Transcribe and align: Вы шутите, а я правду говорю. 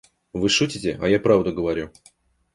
Вы 0.33 0.49
шутите, 0.49 0.97
а 0.99 1.07
я 1.13 1.19
правду 1.19 1.53
говорю. 1.53 1.91